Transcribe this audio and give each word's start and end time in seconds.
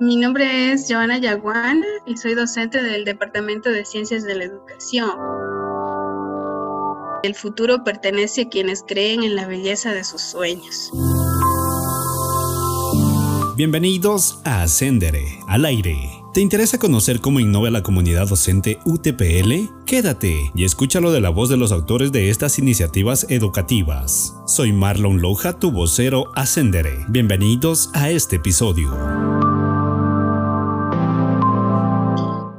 Mi 0.00 0.14
nombre 0.14 0.72
es 0.72 0.86
Joana 0.88 1.18
Yaguana 1.18 1.86
y 2.06 2.16
soy 2.16 2.34
docente 2.34 2.80
del 2.80 3.04
Departamento 3.04 3.68
de 3.70 3.84
Ciencias 3.84 4.22
de 4.22 4.36
la 4.36 4.44
Educación. 4.44 5.10
El 7.24 7.34
futuro 7.34 7.82
pertenece 7.82 8.42
a 8.42 8.48
quienes 8.48 8.84
creen 8.86 9.24
en 9.24 9.34
la 9.34 9.48
belleza 9.48 9.92
de 9.92 10.04
sus 10.04 10.22
sueños. 10.22 10.92
Bienvenidos 13.56 14.40
a 14.44 14.62
Ascendere, 14.62 15.40
al 15.48 15.64
aire. 15.64 15.98
¿Te 16.32 16.42
interesa 16.42 16.78
conocer 16.78 17.20
cómo 17.20 17.40
innova 17.40 17.68
la 17.70 17.82
comunidad 17.82 18.28
docente 18.28 18.78
UTPL? 18.84 19.84
Quédate 19.84 20.52
y 20.54 20.62
escúchalo 20.62 21.10
de 21.10 21.20
la 21.20 21.30
voz 21.30 21.48
de 21.48 21.56
los 21.56 21.72
autores 21.72 22.12
de 22.12 22.30
estas 22.30 22.60
iniciativas 22.60 23.26
educativas. 23.30 24.36
Soy 24.46 24.72
Marlon 24.72 25.20
Loja, 25.20 25.58
tu 25.58 25.72
vocero 25.72 26.30
Ascendere. 26.36 27.04
Bienvenidos 27.08 27.90
a 27.94 28.10
este 28.10 28.36
episodio. 28.36 28.96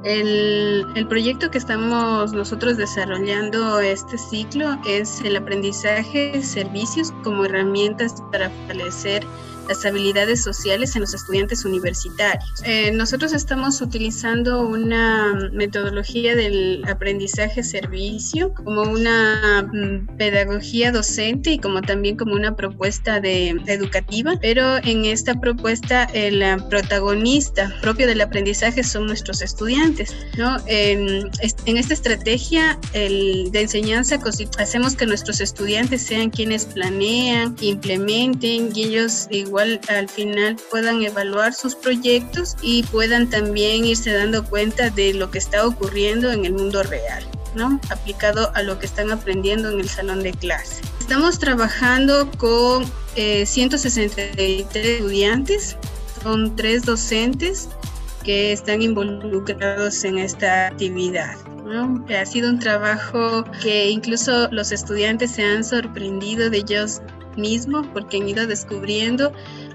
El, 0.09 0.87
el, 0.95 1.07
proyecto 1.07 1.51
que 1.51 1.59
estamos 1.59 2.33
nosotros 2.33 2.77
desarrollando 2.77 3.79
este 3.79 4.17
ciclo 4.17 4.75
es 4.87 5.21
el 5.21 5.35
aprendizaje 5.35 6.31
de 6.31 6.41
servicios 6.41 7.13
como 7.23 7.45
herramientas 7.45 8.15
para 8.31 8.49
fortalecer 8.49 9.23
las 9.69 9.85
habilidades 9.85 10.43
sociales 10.43 10.95
en 10.95 11.01
los 11.01 11.13
estudiantes 11.13 11.63
universitarios. 11.63 12.51
Eh, 12.65 12.91
nosotros 12.91 13.33
estamos 13.33 13.81
utilizando 13.81 14.61
una 14.61 15.49
metodología 15.53 16.35
del 16.35 16.83
aprendizaje 16.87 17.63
servicio 17.63 18.53
como 18.55 18.81
una 18.81 19.69
mm, 19.71 20.17
pedagogía 20.17 20.91
docente 20.91 21.51
y 21.51 21.59
como 21.59 21.81
también 21.81 22.17
como 22.17 22.33
una 22.33 22.55
propuesta 22.55 23.19
de, 23.19 23.49
educativa, 23.67 24.33
pero 24.41 24.77
en 24.77 25.05
esta 25.05 25.35
propuesta 25.39 26.05
el 26.13 26.43
protagonista 26.69 27.71
propio 27.81 28.07
del 28.07 28.21
aprendizaje 28.21 28.83
son 28.83 29.05
nuestros 29.05 29.41
estudiantes. 29.41 30.15
¿no? 30.37 30.57
En, 30.65 31.29
en 31.65 31.77
esta 31.77 31.93
estrategia 31.93 32.79
el, 32.93 33.51
de 33.51 33.61
enseñanza 33.61 34.19
hacemos 34.57 34.95
que 34.95 35.05
nuestros 35.05 35.41
estudiantes 35.41 36.01
sean 36.01 36.31
quienes 36.31 36.65
planean, 36.65 37.55
implementen 37.61 38.71
y 38.75 38.83
ellos 38.83 39.27
igual 39.29 39.58
al 39.59 40.09
final 40.09 40.57
puedan 40.69 41.03
evaluar 41.03 41.53
sus 41.53 41.75
proyectos 41.75 42.55
y 42.61 42.83
puedan 42.83 43.29
también 43.29 43.85
irse 43.85 44.11
dando 44.11 44.43
cuenta 44.43 44.89
de 44.89 45.13
lo 45.13 45.29
que 45.31 45.37
está 45.37 45.65
ocurriendo 45.65 46.31
en 46.31 46.45
el 46.45 46.53
mundo 46.53 46.83
real. 46.83 47.25
¿no? 47.55 47.79
aplicado 47.89 48.51
a 48.55 48.61
lo 48.61 48.79
que 48.79 48.85
están 48.85 49.11
aprendiendo 49.11 49.71
en 49.71 49.79
el 49.79 49.89
salón 49.89 50.23
de 50.23 50.31
clase. 50.33 50.81
Estamos 50.99 51.39
trabajando 51.39 52.29
con 52.37 52.85
163 53.15 54.37
eh, 54.37 54.65
estudiantes, 54.69 55.75
son 56.21 56.55
tres 56.55 56.83
docentes 56.83 57.69
que 58.23 58.51
están 58.51 58.81
involucrados 58.81 60.03
en 60.03 60.19
esta 60.19 60.67
actividad. 60.67 61.35
Ha 62.09 62.25
sido 62.25 62.49
un 62.49 62.59
trabajo 62.59 63.43
que 63.61 63.89
incluso 63.89 64.49
los 64.51 64.71
estudiantes 64.71 65.31
se 65.31 65.43
han 65.43 65.63
sorprendido 65.63 66.49
de 66.49 66.57
ellos 66.57 67.01
mismo 67.39 67.81
porque 67.93 68.17
han 68.17 68.29
ido 68.29 68.45
descubriendo 68.47 69.31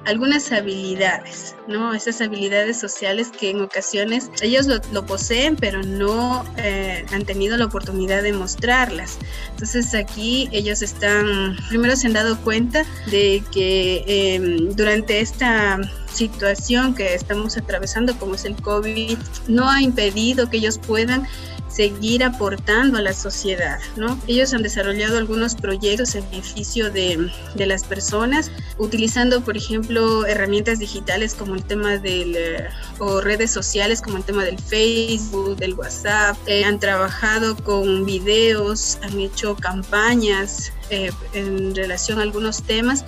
algunas 0.07 0.53
habilidades, 0.53 1.57
¿no? 1.67 1.95
Esas 1.95 2.21
habilidades 2.21 2.79
sociales 2.79 3.31
que 3.31 3.51
en 3.51 3.63
ocasiones 3.63 4.31
ellos 4.43 4.67
lo, 4.67 5.07
poseen, 5.07 5.57
pero 5.57 5.83
no 5.83 6.45
eh, 6.59 7.05
han 7.13 7.25
tenido 7.25 7.57
la 7.57 7.67
oportunidad 7.67 8.23
de 8.23 8.33
mostrarlas. 8.33 9.19
Entonces 9.51 9.95
aquí 9.95 10.49
ellos 10.53 10.83
están, 10.83 11.57
primero 11.69 11.97
se 11.97 12.09
han 12.09 12.13
dado 12.13 12.39
cuenta 12.43 12.85
de 13.11 13.43
que 13.53 14.05
em, 14.07 14.75
durante 14.75 15.21
esta 15.21 15.81
situación 16.15 16.95
que 16.95 17.15
estamos 17.15 17.57
atravesando, 17.57 18.17
como 18.19 18.35
es 18.35 18.45
el 18.45 18.57
COVID, 18.57 19.19
no 19.49 19.69
ha 19.69 19.83
impedido 19.83 20.49
que 20.49 20.59
ellos 20.59 20.79
puedan 20.79 21.27
seguir 21.75 22.23
aportando 22.23 22.99
a 22.99 23.03
la 23.03 23.13
sociedad, 23.13 23.81
¿no? 23.97 24.17
Ellos 24.29 24.55
han 24.55 24.63
desarrollado 24.63 25.19
algunos 25.19 25.57
proyectos 25.57 26.15
en 26.15 26.29
beneficio 26.31 26.91
de, 26.91 27.31
de 27.57 27.67
las 27.67 27.83
personas, 27.83 28.53
utilizando, 28.79 29.41
por 29.41 29.57
ejemplo, 29.57 30.25
herramientas 30.25 30.79
digitales 30.79 31.35
como 31.35 31.57
el 31.57 31.65
tema 31.65 31.99
del, 31.99 32.37
eh, 32.37 32.69
o 32.99 33.21
redes 33.21 33.51
sociales 33.51 34.01
como 34.01 34.19
el 34.19 34.25
tema 34.25 34.45
del 34.45 34.59
Facebook, 34.59 35.57
del 35.57 35.75
WhatsApp, 35.75 36.37
eh, 36.47 36.65
han 36.65 36.79
trabajado 36.79 37.57
con 37.57 38.07
videos, 38.07 38.99
han 39.03 39.19
hecho 39.19 39.57
campañas 39.57 40.73
eh, 40.91 41.11
en 41.33 41.75
relación 41.75 42.21
a 42.21 42.23
algunos 42.23 42.63
temas 42.63 43.05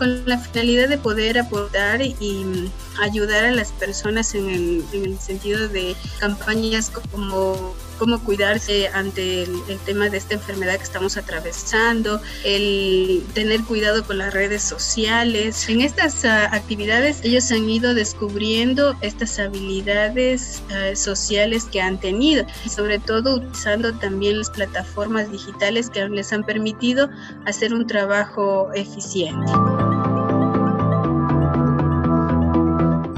con 0.00 0.24
la 0.26 0.38
finalidad 0.38 0.88
de 0.88 0.96
poder 0.96 1.38
aportar 1.38 2.00
y 2.00 2.70
ayudar 3.02 3.44
a 3.44 3.50
las 3.50 3.70
personas 3.72 4.34
en 4.34 4.48
el, 4.48 4.84
en 4.94 5.04
el 5.04 5.18
sentido 5.18 5.68
de 5.68 5.94
campañas 6.18 6.90
como 7.10 7.74
cómo 8.00 8.18
cuidarse 8.24 8.88
ante 8.88 9.42
el, 9.42 9.78
tema 9.84 10.08
de 10.08 10.16
esta 10.16 10.34
enfermedad 10.34 10.76
que 10.78 10.84
estamos 10.84 11.18
atravesando, 11.18 12.18
el 12.44 13.22
tener 13.34 13.62
cuidado 13.64 14.04
con 14.04 14.16
las 14.16 14.32
redes 14.32 14.62
sociales. 14.62 15.68
En 15.68 15.82
estas 15.82 16.24
uh, 16.24 16.28
actividades 16.50 17.20
ellos 17.22 17.52
han 17.52 17.68
ido 17.68 17.92
descubriendo 17.92 18.96
estas 19.02 19.38
habilidades 19.38 20.62
uh, 20.70 20.96
sociales 20.96 21.66
que 21.70 21.82
han 21.82 22.00
tenido 22.00 22.46
sobre 22.70 22.98
todo 22.98 23.36
utilizando 23.36 23.92
también 23.98 24.38
las 24.38 24.48
plataformas 24.48 25.30
digitales 25.30 25.90
que 25.90 26.08
les 26.08 26.32
han 26.32 26.44
permitido 26.44 27.10
hacer 27.44 27.74
un 27.74 27.86
trabajo 27.86 28.70
eficiente. 28.74 29.52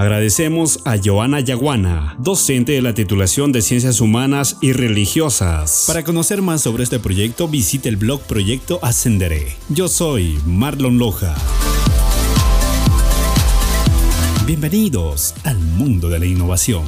Agradecemos 0.03 0.81
a 0.85 0.97
Joana 0.99 1.39
Yaguana, 1.39 2.17
docente 2.19 2.73
de 2.73 2.83
la 2.83 2.93
titulación 2.93 3.53
de 3.53 3.63
Ciencias 3.63 4.01
Humanas 4.01 4.57
y 4.61 4.73
Religiosas. 4.73 5.85
Para 5.87 6.03
conocer 6.03 6.43
más 6.43 6.61
sobre 6.61 6.83
este 6.83 6.99
proyecto, 6.99 7.47
visite 7.47 7.89
el 7.89 7.99
blog 7.99 8.21
Proyecto 8.23 8.81
Ascenderé. 8.83 9.55
Yo 9.69 9.87
soy 9.87 10.41
Marlon 10.45 10.99
Loja. 10.99 11.37
Bienvenidos 14.45 15.37
al 15.45 15.59
mundo 15.61 16.09
de 16.09 16.19
la 16.19 16.27
innovación. 16.27 16.83